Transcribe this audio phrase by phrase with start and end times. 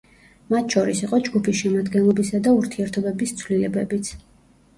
[0.53, 4.13] მათ შორის იყო ჯგუფის შემადგენლობისა და ურთიერთობების ცვლილებებიც.